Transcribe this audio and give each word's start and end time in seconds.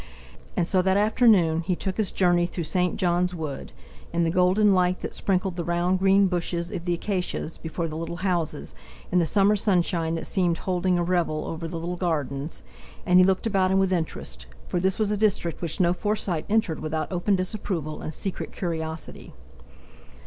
And 0.57 0.67
so 0.67 0.81
that 0.81 0.97
afternoon 0.97 1.61
he 1.61 1.75
took 1.75 1.95
this 1.95 2.11
journey 2.11 2.47
through 2.47 2.63
St. 2.63 2.97
John's 2.97 3.35
Wood, 3.35 3.71
in 4.11 4.23
the 4.23 4.31
golden 4.31 4.73
light 4.73 5.01
that 5.01 5.13
sprinkled 5.13 5.57
the 5.57 5.63
rounded 5.63 5.99
green 5.99 6.25
bushes 6.25 6.71
of 6.71 6.85
the 6.85 6.95
acacia's 6.95 7.59
before 7.59 7.87
the 7.87 7.95
little 7.95 8.15
houses, 8.25 8.73
in 9.11 9.19
the 9.19 9.27
summer 9.27 9.55
sunshine 9.55 10.15
that 10.15 10.25
seemed 10.25 10.57
holding 10.57 10.97
a 10.97 11.03
revel 11.03 11.45
over 11.45 11.67
the 11.67 11.77
little 11.77 11.97
gardens; 11.97 12.63
and 13.05 13.19
he 13.19 13.23
looked 13.23 13.45
about 13.45 13.69
him 13.69 13.77
with 13.77 13.93
interest; 13.93 14.47
for 14.67 14.79
this 14.79 14.97
was 14.97 15.11
a 15.11 15.17
district 15.17 15.61
which 15.61 15.79
no 15.79 15.93
Forsyte 15.93 16.45
entered 16.49 16.79
without 16.79 17.11
open 17.11 17.35
disapproval 17.35 18.01
and 18.01 18.11
secret 18.11 18.51
curiosity. 18.51 19.33